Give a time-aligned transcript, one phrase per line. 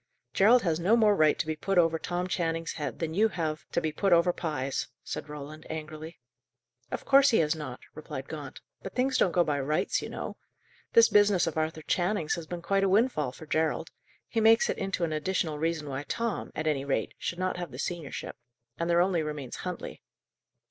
[0.33, 3.69] "Gerald has no more right to be put over Tom Channing's head, than you have
[3.71, 6.19] to be put over Pye's," said Roland, angrily.
[6.89, 8.61] "Of course he has not," replied Gaunt.
[8.81, 10.37] "But things don't go by 'rights,' you know.
[10.93, 13.91] This business of Arthur Channing's has been quite a windfall for Gerald;
[14.27, 17.69] he makes it into an additional reason why Tom, at any rate, should not have
[17.69, 18.33] the seniorship.
[18.79, 20.01] And there only remains Huntley."